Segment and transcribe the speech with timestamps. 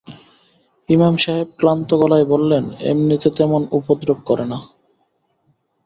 [0.89, 4.57] ইমাম সাহেব ক্লান্ত গলায় বললেন, এমনিতে তেমন উপদ্রব করে না।